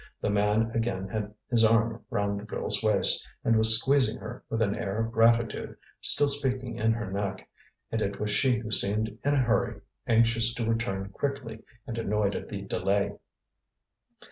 The 0.19 0.31
man 0.31 0.71
again 0.71 1.07
had 1.09 1.31
his 1.51 1.63
arm 1.63 2.03
round 2.09 2.39
the 2.39 2.43
girl's 2.43 2.81
waist, 2.81 3.23
and 3.43 3.55
was 3.55 3.79
squeezing 3.79 4.17
her, 4.17 4.43
with 4.49 4.59
an 4.63 4.73
air 4.73 4.99
of 4.99 5.11
gratitude, 5.11 5.77
still 6.01 6.27
speaking 6.27 6.79
in 6.79 6.91
her 6.93 7.11
neck; 7.11 7.47
and 7.91 8.01
it 8.01 8.19
was 8.19 8.31
she 8.31 8.57
who 8.57 8.71
seemed 8.71 9.15
in 9.23 9.35
a 9.35 9.43
hurry, 9.43 9.79
anxious 10.07 10.55
to 10.55 10.67
return 10.67 11.09
quickly, 11.09 11.61
and 11.85 11.99
annoyed 11.99 12.33
at 12.35 12.49
the 12.49 12.63
delay. 12.63 13.13